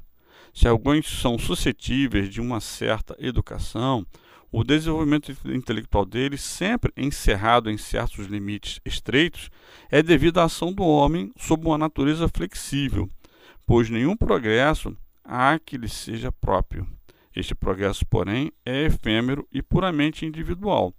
Se 0.54 0.68
alguns 0.68 1.08
são 1.22 1.38
suscetíveis 1.40 2.30
de 2.30 2.42
uma 2.42 2.60
certa 2.60 3.16
educação, 3.18 4.06
o 4.52 4.66
desenvolvimento 4.66 5.32
intelectual 5.46 6.06
deles, 6.06 6.42
sempre 6.42 6.92
encerrado 6.98 7.72
em 7.72 7.78
certos 7.78 8.28
limites 8.28 8.82
estreitos, 8.84 9.50
é 9.90 10.04
devido 10.04 10.40
à 10.40 10.44
ação 10.44 10.74
do 10.74 10.84
homem 10.84 11.32
sob 11.38 11.66
uma 11.66 11.78
natureza 11.78 12.28
flexível, 12.28 13.10
pois 13.66 13.90
nenhum 13.90 14.18
progresso 14.18 14.94
há 15.24 15.58
que 15.58 15.78
lhe 15.78 15.88
seja 15.88 16.30
próprio. 16.30 16.86
Este 17.36 17.56
progresso, 17.56 18.06
porém, 18.06 18.52
é 18.66 18.86
efêmero 18.86 19.48
e 19.52 19.62
puramente 19.62 20.26
individual, 20.26 20.94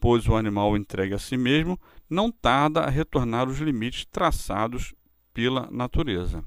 pois 0.00 0.26
o 0.26 0.34
animal 0.34 0.76
entregue 0.76 1.14
a 1.14 1.18
si 1.18 1.36
mesmo 1.36 1.78
não 2.08 2.30
tarda 2.30 2.80
a 2.80 2.90
retornar 2.90 3.46
aos 3.46 3.58
limites 3.58 4.06
traçados 4.06 4.94
pela 5.32 5.68
natureza. 5.70 6.44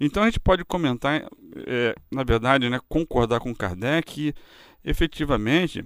Então 0.00 0.22
a 0.22 0.26
gente 0.26 0.40
pode 0.40 0.64
comentar, 0.64 1.28
é, 1.66 1.94
na 2.10 2.24
verdade, 2.24 2.70
né, 2.70 2.80
concordar 2.88 3.38
com 3.40 3.54
Kardec 3.54 4.10
que, 4.10 4.34
efetivamente, 4.82 5.84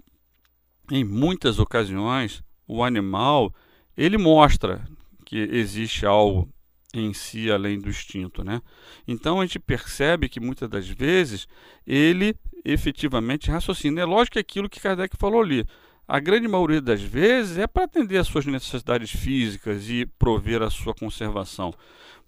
em 0.90 1.02
muitas 1.02 1.58
ocasiões, 1.58 2.44
o 2.66 2.84
animal 2.84 3.52
ele 3.96 4.16
mostra 4.16 4.86
que 5.24 5.36
existe 5.36 6.06
algo 6.06 6.48
em 6.92 7.12
si 7.12 7.50
além 7.50 7.80
do 7.80 7.88
instinto, 7.88 8.44
né? 8.44 8.62
Então 9.06 9.40
a 9.40 9.46
gente 9.46 9.58
percebe 9.58 10.28
que 10.28 10.38
muitas 10.38 10.68
das 10.68 10.88
vezes 10.88 11.48
ele 11.84 12.36
efetivamente 12.64 13.50
raciocina. 13.50 14.00
É 14.00 14.04
lógico 14.04 14.32
que 14.32 14.38
é 14.38 14.40
aquilo 14.40 14.68
que 14.68 14.80
Kardec 14.80 15.16
falou 15.16 15.42
ali. 15.42 15.66
A 16.06 16.20
grande 16.20 16.46
maioria 16.46 16.80
das 16.80 17.00
vezes 17.00 17.58
é 17.58 17.66
para 17.66 17.84
atender 17.84 18.18
às 18.18 18.26
suas 18.26 18.44
necessidades 18.44 19.10
físicas 19.10 19.88
e 19.88 20.06
prover 20.18 20.62
a 20.62 20.70
sua 20.70 20.94
conservação, 20.94 21.72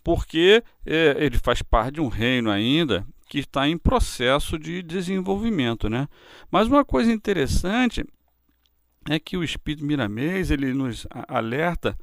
porque 0.02 0.62
é, 0.84 1.16
ele 1.18 1.38
faz 1.38 1.60
parte 1.60 1.94
de 1.94 2.00
um 2.00 2.08
reino 2.08 2.50
ainda 2.50 3.06
que 3.28 3.40
está 3.40 3.68
em 3.68 3.76
processo 3.76 4.58
de 4.58 4.82
desenvolvimento, 4.82 5.90
né? 5.90 6.08
Mas 6.50 6.68
uma 6.68 6.84
coisa 6.84 7.12
interessante 7.12 8.04
é 9.10 9.18
que 9.18 9.36
o 9.36 9.44
Espírito 9.44 9.84
Miramês 9.84 10.50
ele 10.50 10.72
nos 10.72 11.06
alerta 11.28 11.98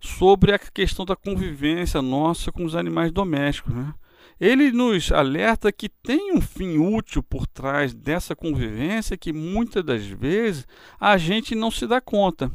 sobre 0.00 0.52
a 0.52 0.58
questão 0.58 1.04
da 1.04 1.16
convivência 1.16 2.00
nossa 2.00 2.52
com 2.52 2.64
os 2.64 2.76
animais 2.76 3.10
domésticos. 3.10 3.74
Né? 3.74 3.94
Ele 4.40 4.70
nos 4.70 5.10
alerta 5.10 5.72
que 5.72 5.88
tem 5.88 6.32
um 6.32 6.40
fim 6.40 6.78
útil 6.78 7.22
por 7.22 7.46
trás 7.46 7.94
dessa 7.94 8.36
convivência 8.36 9.16
que 9.16 9.32
muitas 9.32 9.84
das 9.84 10.04
vezes 10.04 10.66
a 11.00 11.16
gente 11.16 11.54
não 11.54 11.70
se 11.70 11.86
dá 11.86 12.00
conta. 12.00 12.50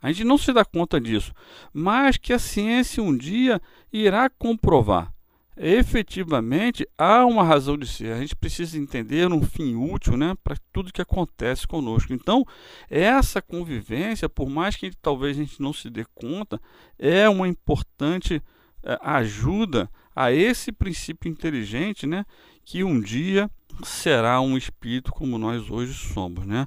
A 0.00 0.12
gente 0.12 0.24
não 0.24 0.38
se 0.38 0.52
dá 0.52 0.64
conta 0.64 1.00
disso, 1.00 1.32
mas 1.72 2.16
que 2.16 2.32
a 2.32 2.38
ciência 2.38 3.02
um 3.02 3.16
dia 3.16 3.60
irá 3.92 4.30
comprovar 4.30 5.12
efetivamente 5.58 6.88
há 6.96 7.26
uma 7.26 7.42
razão 7.42 7.76
de 7.76 7.86
ser. 7.86 8.12
A 8.12 8.20
gente 8.20 8.36
precisa 8.36 8.78
entender 8.78 9.30
um 9.30 9.42
fim 9.42 9.74
útil 9.74 10.16
né, 10.16 10.34
para 10.42 10.56
tudo 10.72 10.92
que 10.92 11.02
acontece 11.02 11.66
conosco. 11.66 12.12
Então, 12.12 12.46
essa 12.88 13.42
convivência, 13.42 14.28
por 14.28 14.48
mais 14.48 14.76
que 14.76 14.92
talvez 15.02 15.36
a 15.36 15.40
gente 15.40 15.60
não 15.60 15.72
se 15.72 15.90
dê 15.90 16.04
conta, 16.14 16.60
é 16.98 17.28
uma 17.28 17.48
importante 17.48 18.40
é, 18.84 18.98
ajuda 19.02 19.90
a 20.18 20.32
esse 20.32 20.72
princípio 20.72 21.30
inteligente 21.30 22.04
né, 22.04 22.26
que 22.64 22.82
um 22.82 23.00
dia 23.00 23.48
será 23.84 24.40
um 24.40 24.56
espírito 24.56 25.12
como 25.12 25.38
nós 25.38 25.70
hoje 25.70 25.94
somos. 25.94 26.44
Né? 26.44 26.66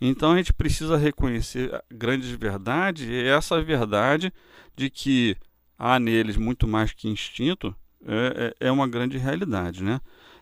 Então, 0.00 0.32
a 0.32 0.36
gente 0.36 0.52
precisa 0.52 0.96
reconhecer 0.96 1.70
grandes 1.88 2.28
verdades 2.30 3.08
e 3.08 3.22
essa 3.22 3.62
verdade 3.62 4.32
de 4.76 4.90
que 4.90 5.36
há 5.78 6.00
neles 6.00 6.36
muito 6.36 6.66
mais 6.66 6.92
que 6.92 7.08
instinto 7.08 7.72
é, 8.04 8.54
é, 8.60 8.66
é 8.66 8.72
uma 8.72 8.88
grande 8.88 9.16
realidade. 9.16 9.84
Né? 9.84 10.00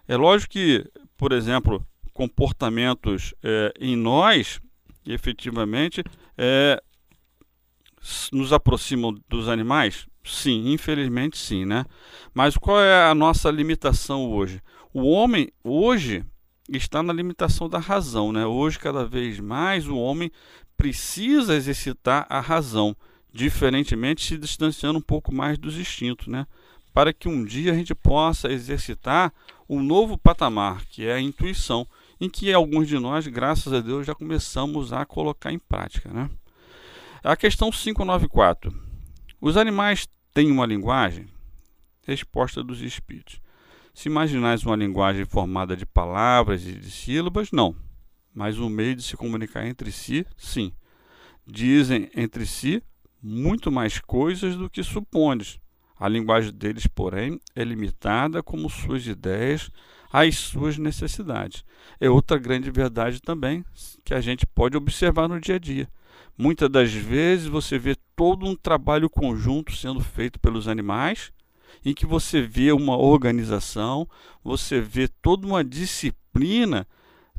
É 0.08 0.16
lógico 0.16 0.54
que, 0.54 0.82
por 1.14 1.32
exemplo, 1.32 1.86
comportamentos 2.14 3.34
é, 3.42 3.74
em 3.78 3.94
nós, 3.94 4.62
efetivamente, 5.06 6.02
é, 6.38 6.82
nos 8.32 8.52
aproximam 8.52 9.14
dos 9.28 9.48
animais? 9.48 10.06
Sim, 10.24 10.72
infelizmente 10.72 11.38
sim, 11.38 11.64
né? 11.64 11.84
Mas 12.34 12.56
qual 12.56 12.80
é 12.80 13.08
a 13.08 13.14
nossa 13.14 13.50
limitação 13.50 14.30
hoje? 14.30 14.60
O 14.92 15.08
homem 15.08 15.52
hoje 15.62 16.24
está 16.68 17.02
na 17.02 17.12
limitação 17.12 17.68
da 17.68 17.78
razão, 17.78 18.32
né? 18.32 18.44
Hoje 18.44 18.78
cada 18.78 19.04
vez 19.04 19.38
mais 19.38 19.86
o 19.86 19.96
homem 19.96 20.30
precisa 20.76 21.54
exercitar 21.54 22.26
a 22.28 22.40
razão, 22.40 22.96
diferentemente 23.32 24.24
se 24.24 24.36
distanciando 24.36 24.98
um 24.98 25.02
pouco 25.02 25.34
mais 25.34 25.58
dos 25.58 25.76
instintos, 25.76 26.26
né? 26.26 26.46
para 26.96 27.12
que 27.12 27.28
um 27.28 27.44
dia 27.44 27.72
a 27.72 27.74
gente 27.74 27.94
possa 27.94 28.50
exercitar 28.50 29.30
um 29.68 29.82
novo 29.82 30.16
patamar, 30.16 30.82
que 30.86 31.04
é 31.04 31.12
a 31.12 31.20
intuição, 31.20 31.86
em 32.18 32.26
que 32.26 32.50
alguns 32.50 32.88
de 32.88 32.98
nós, 32.98 33.26
graças 33.26 33.70
a 33.70 33.80
Deus, 33.80 34.06
já 34.06 34.14
começamos 34.14 34.94
a 34.94 35.04
colocar 35.04 35.52
em 35.52 35.58
prática. 35.58 36.08
Né? 36.08 36.30
A 37.24 37.34
questão 37.34 37.70
594. 37.70 38.72
Os 39.40 39.56
animais 39.56 40.06
têm 40.34 40.50
uma 40.50 40.66
linguagem? 40.66 41.26
Resposta 42.02 42.62
dos 42.62 42.82
espíritos. 42.82 43.40
Se 43.94 44.08
imaginais 44.08 44.64
uma 44.64 44.76
linguagem 44.76 45.24
formada 45.24 45.76
de 45.76 45.86
palavras 45.86 46.66
e 46.66 46.72
de 46.74 46.90
sílabas, 46.90 47.50
não. 47.50 47.74
Mas 48.34 48.58
um 48.58 48.68
meio 48.68 48.94
de 48.94 49.02
se 49.02 49.16
comunicar 49.16 49.66
entre 49.66 49.90
si, 49.90 50.26
sim. 50.36 50.72
Dizem 51.46 52.10
entre 52.14 52.44
si 52.44 52.82
muito 53.22 53.72
mais 53.72 53.98
coisas 53.98 54.54
do 54.54 54.68
que 54.68 54.82
supondes. 54.82 55.58
A 55.98 56.08
linguagem 56.08 56.52
deles, 56.52 56.86
porém, 56.86 57.40
é 57.54 57.64
limitada 57.64 58.42
como 58.42 58.68
suas 58.68 59.06
ideias 59.06 59.70
às 60.12 60.36
suas 60.36 60.76
necessidades. 60.76 61.64
É 61.98 62.10
outra 62.10 62.36
grande 62.36 62.70
verdade 62.70 63.20
também 63.20 63.64
que 64.04 64.12
a 64.12 64.20
gente 64.20 64.46
pode 64.46 64.76
observar 64.76 65.28
no 65.28 65.40
dia 65.40 65.54
a 65.54 65.58
dia. 65.58 65.88
Muitas 66.38 66.68
das 66.68 66.92
vezes 66.92 67.46
você 67.46 67.78
vê 67.78 67.96
todo 68.14 68.46
um 68.46 68.54
trabalho 68.54 69.08
conjunto 69.08 69.74
sendo 69.74 70.00
feito 70.00 70.38
pelos 70.38 70.68
animais, 70.68 71.32
em 71.84 71.94
que 71.94 72.04
você 72.06 72.42
vê 72.42 72.72
uma 72.72 72.96
organização, 72.96 74.08
você 74.42 74.80
vê 74.80 75.08
toda 75.08 75.46
uma 75.46 75.64
disciplina 75.64 76.86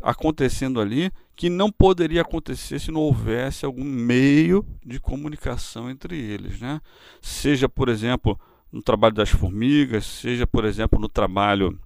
acontecendo 0.02 0.80
ali 0.80 1.12
que 1.36 1.50
não 1.50 1.72
poderia 1.72 2.22
acontecer 2.22 2.80
se 2.80 2.92
não 2.92 3.02
houvesse 3.02 3.66
algum 3.66 3.84
meio 3.84 4.66
de 4.84 5.00
comunicação 5.00 5.90
entre 5.90 6.18
eles, 6.18 6.60
né? 6.60 6.82
Seja, 7.22 7.70
por 7.70 7.90
exemplo, 7.90 8.40
no 8.72 8.82
trabalho 8.82 9.14
das 9.14 9.30
formigas, 9.30 10.06
seja, 10.06 10.48
por 10.48 10.66
exemplo, 10.66 11.00
no 11.00 11.08
trabalho 11.08 11.80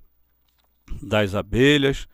das 1.01 1.35
abelhas 1.35 2.07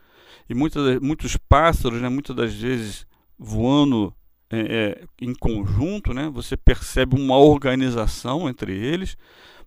e 0.50 0.56
muitas, 0.56 1.00
muitos 1.00 1.38
pássaros, 1.38 2.01
né? 2.01 2.10
Muitas 2.10 2.36
das 2.36 2.54
vezes 2.54 3.06
voando 3.38 4.13
é, 4.50 4.60
é, 4.60 5.04
em 5.22 5.34
conjunto, 5.34 6.13
né? 6.13 6.30
Você 6.34 6.56
percebe 6.56 7.20
uma 7.20 7.38
organização 7.38 8.50
entre 8.50 8.74
eles. 8.74 9.18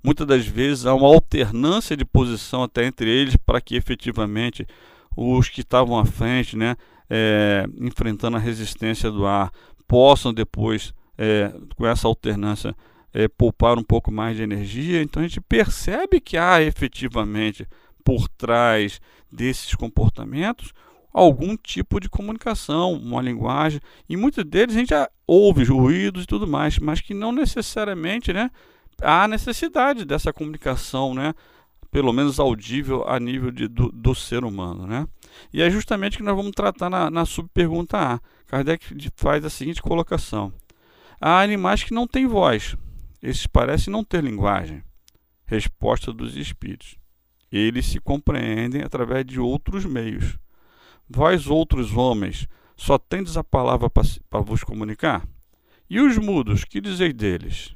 Muitas 0.03 0.27
das 0.27 0.47
vezes 0.47 0.87
há 0.87 0.95
uma 0.95 1.09
alternância 1.09 1.97
de 1.97 2.05
posição 2.05 2.63
até 2.63 2.87
entre 2.87 3.11
eles 3.11 3.37
para 3.37 3.61
que 3.61 3.77
efetivamente 3.77 4.67
os 5.15 5.49
que 5.49 5.61
estavam 5.61 5.99
à 5.99 6.07
frente, 6.07 6.57
né, 6.57 6.77
é, 7.11 7.67
enfrentando 7.79 8.37
a 8.37 8.41
resistência 8.41 9.11
do 9.11 9.27
ar, 9.27 9.53
possam 9.87 10.33
depois, 10.33 10.95
é, 11.19 11.53
com 11.77 11.87
essa 11.87 12.09
alternância, 12.09 12.75
é, 13.13 13.29
poupar 13.29 13.79
um 13.79 13.83
pouco 13.83 14.11
mais 14.11 14.37
de 14.37 14.43
energia. 14.43 15.03
Então 15.03 15.23
a 15.23 15.27
gente 15.27 15.41
percebe 15.41 16.21
que 16.21 16.39
há 16.39 16.63
efetivamente 16.63 17.67
por 18.03 18.29
trás 18.29 19.01
desses 19.31 19.75
comportamentos 19.75 20.73
algum 21.13 21.57
tipo 21.57 22.01
de 22.01 22.09
comunicação, 22.09 22.93
uma 22.93 23.21
linguagem, 23.21 23.81
e 24.09 24.17
muitos 24.17 24.45
deles 24.45 24.75
a 24.75 24.79
gente 24.79 24.91
já 24.91 25.09
ouve 25.27 25.65
ruídos 25.65 26.25
e 26.25 26.27
tudo 26.27 26.47
mais, 26.47 26.79
mas 26.79 27.01
que 27.01 27.15
não 27.15 27.33
necessariamente 27.33 28.33
né, 28.33 28.51
há 29.03 29.27
necessidade 29.27 30.05
dessa 30.05 30.33
comunicação, 30.33 31.15
né, 31.15 31.35
pelo 31.91 32.13
menos 32.13 32.39
audível 32.39 33.09
a 33.09 33.19
nível 33.19 33.51
de, 33.51 33.67
do, 33.67 33.91
do, 33.91 34.15
ser 34.15 34.45
humano. 34.45 34.87
Né? 34.87 35.07
E 35.53 35.61
é 35.61 35.69
justamente 35.69 36.17
que 36.17 36.23
nós 36.23 36.37
vamos 36.37 36.53
tratar 36.53 36.89
na, 36.89 37.11
na 37.11 37.25
subpergunta 37.25 37.99
A. 37.99 38.21
Kardec 38.47 39.11
faz 39.17 39.45
a 39.45 39.51
seguinte 39.51 39.83
colocação: 39.83 40.53
Há 41.21 41.41
animais 41.41 41.83
que 41.83 41.95
não 41.95 42.07
têm 42.07 42.27
voz, 42.27 42.77
esses 43.23 43.47
parecem 43.47 43.93
não 43.93 44.05
ter 44.05 44.23
linguagem. 44.23 44.83
Resposta 45.47 46.13
dos 46.13 46.37
espíritos. 46.37 46.97
Eles 47.51 47.87
se 47.87 47.99
compreendem 47.99 48.83
através 48.83 49.27
de 49.27 49.41
outros 49.41 49.85
meios. 49.85 50.39
Vós, 51.13 51.49
outros 51.49 51.93
homens, 51.97 52.47
só 52.77 52.97
tendes 52.97 53.37
a 53.37 53.43
palavra 53.43 53.91
para 53.91 54.41
vos 54.41 54.63
comunicar? 54.63 55.27
E 55.89 55.99
os 55.99 56.17
mudos, 56.17 56.65
que 56.65 56.81
dizeis 56.81 57.13
deles? 57.13 57.75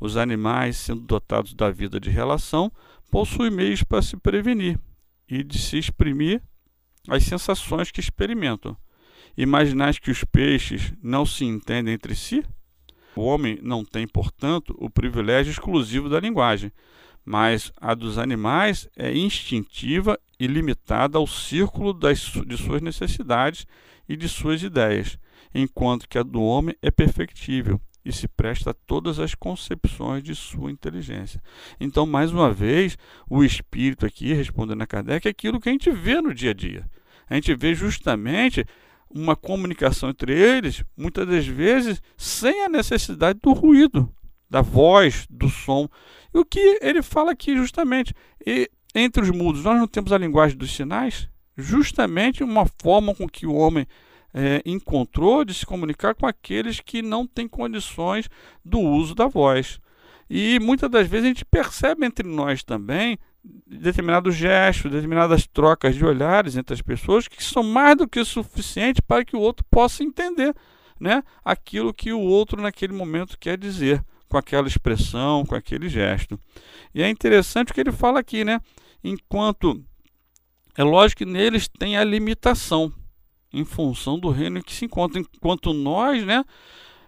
Os 0.00 0.16
animais, 0.16 0.78
sendo 0.78 1.02
dotados 1.02 1.52
da 1.52 1.70
vida 1.70 2.00
de 2.00 2.08
relação, 2.08 2.72
possui 3.10 3.50
meios 3.50 3.82
para 3.82 4.00
se 4.00 4.16
prevenir 4.16 4.80
e 5.28 5.44
de 5.44 5.58
se 5.58 5.76
exprimir 5.76 6.42
as 7.06 7.24
sensações 7.24 7.90
que 7.90 8.00
experimentam. 8.00 8.74
Imaginais 9.36 9.98
que 9.98 10.10
os 10.10 10.24
peixes 10.24 10.94
não 11.02 11.26
se 11.26 11.44
entendem 11.44 11.92
entre 11.92 12.14
si? 12.14 12.42
O 13.14 13.20
homem 13.20 13.58
não 13.62 13.84
tem, 13.84 14.08
portanto, 14.08 14.74
o 14.78 14.88
privilégio 14.88 15.50
exclusivo 15.50 16.08
da 16.08 16.18
linguagem, 16.18 16.72
mas 17.22 17.70
a 17.78 17.92
dos 17.92 18.16
animais 18.16 18.88
é 18.96 19.14
instintiva 19.14 20.18
e 20.38 20.46
limitada 20.46 21.18
ao 21.18 21.26
círculo 21.26 21.92
das, 21.92 22.20
de 22.46 22.56
suas 22.56 22.82
necessidades 22.82 23.66
e 24.08 24.16
de 24.16 24.28
suas 24.28 24.62
ideias, 24.62 25.18
enquanto 25.54 26.08
que 26.08 26.18
a 26.18 26.22
do 26.22 26.42
homem 26.42 26.74
é 26.82 26.90
perfectível 26.90 27.80
e 28.04 28.12
se 28.12 28.28
presta 28.28 28.70
a 28.70 28.74
todas 28.74 29.18
as 29.18 29.34
concepções 29.34 30.22
de 30.22 30.34
sua 30.34 30.70
inteligência. 30.70 31.42
Então, 31.80 32.06
mais 32.06 32.32
uma 32.32 32.52
vez, 32.52 32.96
o 33.28 33.42
espírito 33.42 34.06
aqui, 34.06 34.32
respondendo 34.32 34.80
a 34.80 34.86
Kardec, 34.86 35.26
é 35.26 35.30
aquilo 35.30 35.60
que 35.60 35.68
a 35.68 35.72
gente 35.72 35.90
vê 35.90 36.20
no 36.20 36.32
dia 36.32 36.50
a 36.50 36.54
dia. 36.54 36.88
A 37.28 37.34
gente 37.34 37.52
vê 37.56 37.74
justamente 37.74 38.64
uma 39.10 39.34
comunicação 39.34 40.10
entre 40.10 40.32
eles, 40.32 40.84
muitas 40.96 41.26
das 41.26 41.46
vezes 41.46 42.00
sem 42.16 42.64
a 42.64 42.68
necessidade 42.68 43.40
do 43.42 43.52
ruído, 43.52 44.12
da 44.48 44.60
voz, 44.60 45.26
do 45.28 45.48
som. 45.48 45.88
E 46.32 46.38
o 46.38 46.44
que 46.44 46.78
ele 46.80 47.02
fala 47.02 47.32
aqui 47.32 47.56
justamente, 47.56 48.14
e 48.46 48.70
entre 48.98 49.22
os 49.22 49.30
mudos, 49.30 49.62
nós 49.62 49.78
não 49.78 49.86
temos 49.86 50.12
a 50.12 50.18
linguagem 50.18 50.56
dos 50.56 50.74
sinais, 50.74 51.28
justamente 51.56 52.42
uma 52.42 52.66
forma 52.80 53.14
com 53.14 53.28
que 53.28 53.46
o 53.46 53.54
homem 53.54 53.86
é, 54.32 54.62
encontrou 54.64 55.44
de 55.44 55.54
se 55.54 55.66
comunicar 55.66 56.14
com 56.14 56.26
aqueles 56.26 56.80
que 56.80 57.02
não 57.02 57.26
têm 57.26 57.46
condições 57.46 58.28
do 58.64 58.80
uso 58.80 59.14
da 59.14 59.26
voz. 59.26 59.78
E 60.28 60.58
muitas 60.60 60.90
das 60.90 61.06
vezes 61.06 61.24
a 61.24 61.28
gente 61.28 61.44
percebe 61.44 62.04
entre 62.04 62.26
nós 62.26 62.64
também 62.64 63.18
determinados 63.66 64.34
gestos, 64.34 64.90
determinadas 64.90 65.46
trocas 65.46 65.94
de 65.94 66.04
olhares 66.04 66.56
entre 66.56 66.74
as 66.74 66.82
pessoas 66.82 67.28
que 67.28 67.42
são 67.42 67.62
mais 67.62 67.96
do 67.96 68.08
que 68.08 68.24
suficiente 68.24 69.00
para 69.00 69.24
que 69.24 69.36
o 69.36 69.40
outro 69.40 69.64
possa 69.70 70.02
entender 70.02 70.54
né, 70.98 71.22
aquilo 71.44 71.94
que 71.94 72.12
o 72.12 72.20
outro 72.20 72.60
naquele 72.60 72.92
momento 72.92 73.38
quer 73.38 73.56
dizer, 73.56 74.02
com 74.28 74.36
aquela 74.36 74.66
expressão, 74.66 75.44
com 75.44 75.54
aquele 75.54 75.88
gesto. 75.88 76.38
E 76.94 77.02
é 77.02 77.08
interessante 77.08 77.70
o 77.70 77.74
que 77.74 77.80
ele 77.80 77.92
fala 77.92 78.18
aqui, 78.18 78.44
né? 78.44 78.60
Enquanto 79.08 79.84
é 80.76 80.82
lógico 80.82 81.18
que 81.18 81.24
neles 81.24 81.68
tem 81.68 81.96
a 81.96 82.02
limitação 82.02 82.92
em 83.52 83.64
função 83.64 84.18
do 84.18 84.30
reino 84.30 84.58
em 84.58 84.62
que 84.62 84.74
se 84.74 84.84
encontra, 84.84 85.20
enquanto 85.20 85.72
nós, 85.72 86.24
né, 86.26 86.44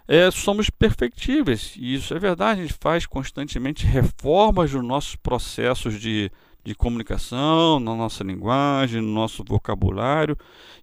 é, 0.06 0.30
somos 0.30 0.70
perfectíveis. 0.70 1.74
E 1.76 1.94
isso 1.94 2.14
é 2.14 2.18
verdade, 2.18 2.60
a 2.60 2.62
gente 2.64 2.78
faz 2.80 3.04
constantemente 3.04 3.84
reformas 3.84 4.72
nos 4.72 4.84
nossos 4.84 5.16
processos 5.16 6.00
de, 6.00 6.30
de 6.64 6.74
comunicação, 6.74 7.80
na 7.80 7.94
nossa 7.94 8.22
linguagem, 8.22 9.02
no 9.02 9.12
nosso 9.12 9.44
vocabulário, 9.44 10.36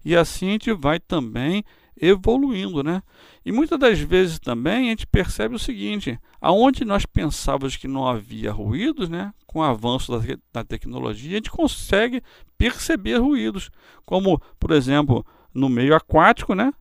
e 0.03 0.15
assim 0.15 0.49
a 0.49 0.51
gente 0.51 0.73
vai 0.73 0.99
também 0.99 1.63
evoluindo, 1.99 2.83
né? 2.83 3.01
E 3.45 3.51
muitas 3.51 3.79
das 3.79 3.99
vezes 3.99 4.39
também 4.39 4.87
a 4.87 4.89
gente 4.89 5.07
percebe 5.07 5.55
o 5.55 5.59
seguinte: 5.59 6.19
aonde 6.41 6.83
nós 6.83 7.05
pensávamos 7.05 7.77
que 7.77 7.87
não 7.87 8.07
havia 8.07 8.51
ruídos, 8.51 9.09
né? 9.09 9.33
Com 9.45 9.59
o 9.59 9.63
avanço 9.63 10.11
da, 10.11 10.37
da 10.51 10.63
tecnologia, 10.63 11.31
a 11.31 11.35
gente 11.35 11.51
consegue 11.51 12.21
perceber 12.57 13.17
ruídos, 13.17 13.69
como, 14.05 14.41
por 14.59 14.71
exemplo, 14.71 15.25
no 15.53 15.69
meio 15.69 15.95
aquático, 15.95 16.53
né? 16.53 16.73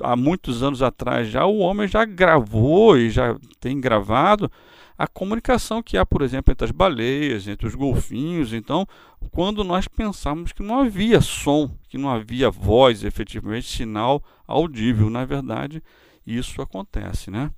Há 0.00 0.16
muitos 0.16 0.62
anos 0.62 0.82
atrás 0.82 1.28
já 1.28 1.44
o 1.46 1.58
homem 1.58 1.86
já 1.86 2.04
gravou 2.04 2.98
e 2.98 3.10
já 3.10 3.36
tem 3.60 3.80
gravado 3.80 4.50
a 4.96 5.06
comunicação 5.06 5.82
que 5.82 5.96
há, 5.96 6.06
por 6.06 6.22
exemplo, 6.22 6.52
entre 6.52 6.64
as 6.64 6.70
baleias, 6.70 7.46
entre 7.46 7.66
os 7.66 7.74
golfinhos. 7.74 8.52
Então, 8.52 8.86
quando 9.30 9.62
nós 9.62 9.86
pensamos 9.86 10.52
que 10.52 10.62
não 10.62 10.80
havia 10.80 11.20
som, 11.20 11.70
que 11.88 11.98
não 11.98 12.08
havia 12.08 12.50
voz, 12.50 13.04
efetivamente, 13.04 13.66
sinal 13.66 14.22
audível, 14.46 15.10
na 15.10 15.24
verdade, 15.24 15.82
isso 16.26 16.62
acontece, 16.62 17.30
né? 17.30 17.50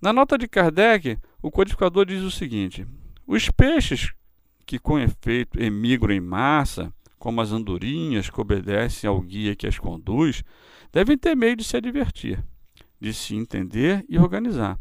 Na 0.00 0.12
nota 0.12 0.38
de 0.38 0.46
Kardec, 0.46 1.18
o 1.42 1.50
codificador 1.50 2.06
diz 2.06 2.22
o 2.22 2.30
seguinte: 2.30 2.86
os 3.26 3.50
peixes 3.50 4.12
que 4.64 4.78
com 4.78 4.98
efeito 4.98 5.60
emigram 5.60 6.12
em 6.12 6.20
massa 6.20 6.92
como 7.18 7.40
as 7.40 7.50
andorinhas 7.50 8.30
que 8.30 8.40
obedecem 8.40 9.08
ao 9.08 9.20
guia 9.20 9.56
que 9.56 9.66
as 9.66 9.78
conduz, 9.78 10.44
devem 10.92 11.18
ter 11.18 11.34
meio 11.34 11.56
de 11.56 11.64
se 11.64 11.80
divertir, 11.80 12.42
de 13.00 13.12
se 13.12 13.34
entender 13.34 14.04
e 14.08 14.18
organizar. 14.18 14.78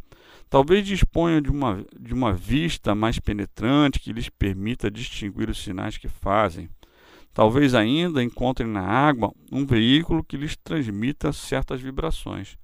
Talvez 0.49 0.85
disponham 0.85 1.41
de 1.41 1.49
uma, 1.49 1.85
de 1.99 2.13
uma 2.13 2.31
vista 2.33 2.95
mais 2.95 3.19
penetrante 3.19 3.99
que 3.99 4.13
lhes 4.13 4.29
permita 4.29 4.89
distinguir 4.89 5.49
os 5.49 5.61
sinais 5.61 5.97
que 5.97 6.07
fazem. 6.07 6.69
Talvez 7.33 7.75
ainda 7.75 8.23
encontrem 8.23 8.67
na 8.67 8.81
água 8.81 9.33
um 9.51 9.65
veículo 9.65 10.23
que 10.23 10.37
lhes 10.37 10.55
transmita 10.55 11.33
certas 11.33 11.81
vibrações. 11.81 12.57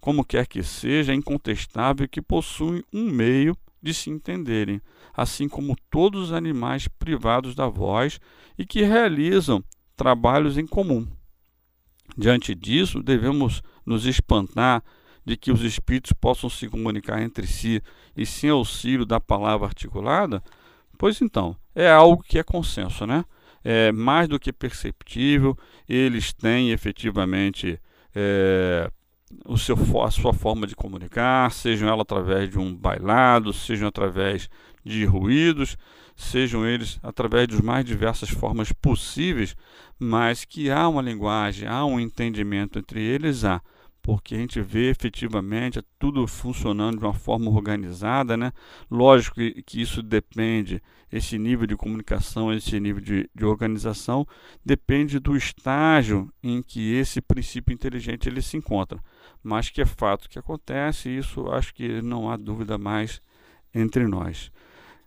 Como 0.00 0.24
quer 0.24 0.46
que 0.46 0.62
seja, 0.62 1.12
é 1.12 1.14
incontestável 1.14 2.08
que 2.08 2.22
possuem 2.22 2.82
um 2.92 3.10
meio 3.10 3.56
de 3.82 3.94
se 3.94 4.10
entenderem, 4.10 4.80
assim 5.14 5.48
como 5.48 5.76
todos 5.90 6.24
os 6.24 6.32
animais 6.32 6.88
privados 6.88 7.54
da 7.54 7.68
voz 7.68 8.18
e 8.58 8.64
que 8.64 8.82
realizam 8.82 9.62
trabalhos 9.94 10.58
em 10.58 10.66
comum. 10.66 11.06
Diante 12.16 12.54
disso, 12.54 13.02
devemos 13.02 13.62
nos 13.84 14.06
espantar 14.06 14.82
de 15.26 15.36
que 15.36 15.50
os 15.50 15.62
espíritos 15.62 16.12
possam 16.12 16.48
se 16.48 16.68
comunicar 16.68 17.20
entre 17.20 17.48
si 17.48 17.82
e 18.16 18.24
sem 18.24 18.48
auxílio 18.48 19.04
da 19.04 19.18
palavra 19.18 19.66
articulada, 19.66 20.42
pois 20.96 21.20
então, 21.20 21.56
é 21.74 21.90
algo 21.90 22.22
que 22.22 22.38
é 22.38 22.44
consenso, 22.44 23.04
né? 23.04 23.24
É 23.64 23.90
mais 23.90 24.28
do 24.28 24.38
que 24.38 24.52
perceptível, 24.52 25.58
eles 25.88 26.32
têm 26.32 26.70
efetivamente 26.70 27.80
é, 28.14 28.88
o 29.44 29.58
seu, 29.58 29.76
a 30.00 30.10
sua 30.12 30.32
forma 30.32 30.64
de 30.64 30.76
comunicar, 30.76 31.50
sejam 31.50 31.88
ela 31.88 32.02
através 32.02 32.48
de 32.48 32.58
um 32.60 32.72
bailado, 32.72 33.52
sejam 33.52 33.88
através 33.88 34.48
de 34.84 35.04
ruídos, 35.04 35.76
sejam 36.14 36.64
eles 36.64 37.00
através 37.02 37.48
das 37.48 37.60
mais 37.60 37.84
diversas 37.84 38.30
formas 38.30 38.70
possíveis, 38.70 39.56
mas 39.98 40.44
que 40.44 40.70
há 40.70 40.88
uma 40.88 41.02
linguagem, 41.02 41.66
há 41.66 41.84
um 41.84 41.98
entendimento 41.98 42.78
entre 42.78 43.02
eles, 43.02 43.44
há 43.44 43.60
porque 44.06 44.36
a 44.36 44.38
gente 44.38 44.60
vê 44.60 44.88
efetivamente 44.88 45.82
tudo 45.98 46.28
funcionando 46.28 47.00
de 47.00 47.04
uma 47.04 47.12
forma 47.12 47.50
organizada, 47.50 48.36
né? 48.36 48.52
Lógico 48.88 49.40
que, 49.66 49.82
isso 49.82 50.00
depende, 50.00 50.80
esse 51.10 51.36
nível 51.36 51.66
de 51.66 51.74
comunicação, 51.76 52.52
esse 52.52 52.78
nível 52.78 53.02
de, 53.02 53.28
de, 53.34 53.44
organização, 53.44 54.24
depende 54.64 55.18
do 55.18 55.36
estágio 55.36 56.32
em 56.40 56.62
que 56.62 56.94
esse 56.94 57.20
princípio 57.20 57.74
inteligente 57.74 58.28
ele 58.28 58.40
se 58.40 58.56
encontra. 58.56 59.00
Mas 59.42 59.70
que 59.70 59.82
é 59.82 59.84
fato 59.84 60.28
que 60.28 60.38
acontece, 60.38 61.08
isso 61.08 61.50
acho 61.50 61.74
que 61.74 62.00
não 62.00 62.30
há 62.30 62.36
dúvida 62.36 62.78
mais 62.78 63.20
entre 63.74 64.06
nós. 64.06 64.52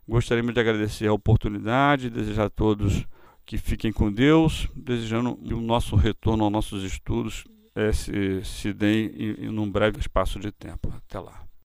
Gostaríamos 0.05 0.53
de 0.53 0.59
agradecer 0.59 1.07
a 1.07 1.13
oportunidade, 1.13 2.09
desejar 2.09 2.47
a 2.47 2.49
todos 2.49 3.07
que 3.45 3.57
fiquem 3.57 3.93
com 3.93 4.12
Deus, 4.12 4.67
desejando 4.75 5.39
o 5.41 5.62
nosso 5.62 5.95
retorno 5.95 6.43
aos 6.43 6.51
nossos 6.51 6.83
estudos 6.83 7.45
é, 7.75 7.91
se, 7.91 8.43
se 8.43 8.73
deem 8.73 9.08
em, 9.15 9.45
em 9.45 9.60
um 9.60 9.69
breve 9.69 9.99
espaço 9.99 10.39
de 10.39 10.51
tempo. 10.51 10.91
Até 10.95 11.19
lá. 11.19 11.48